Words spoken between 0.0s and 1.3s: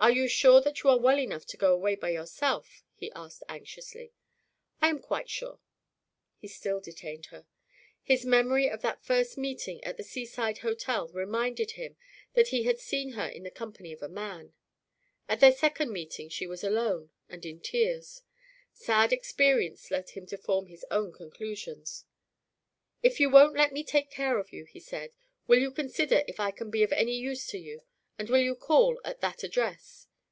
"Are you sure that you are well